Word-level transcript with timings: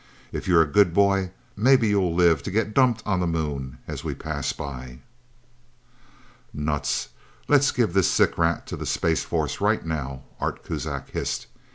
If 0.31 0.47
you're 0.47 0.63
a 0.63 0.65
good 0.65 0.95
boy, 0.95 1.29
maybe 1.55 1.89
you'll 1.89 2.15
live 2.15 2.41
to 2.41 2.49
get 2.49 2.73
dumped 2.73 3.03
on 3.05 3.19
the 3.19 3.27
Moon 3.27 3.77
as 3.87 4.03
we 4.03 4.15
pass 4.15 4.51
by." 4.51 4.97
"Nuts 6.51 7.09
let's 7.47 7.69
give 7.71 7.93
this 7.93 8.09
sick 8.09 8.35
rat 8.35 8.65
to 8.65 8.75
the 8.75 8.87
Space 8.87 9.23
Force 9.23 9.61
right 9.61 9.85
now." 9.85 10.23
Art 10.39 10.63
Kuzak 10.63 11.11
hissed. 11.11 11.45